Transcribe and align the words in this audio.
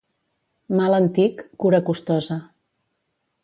Mal 0.79 0.97
antic, 1.01 1.43
cura 1.65 1.83
costosa. 1.91 2.41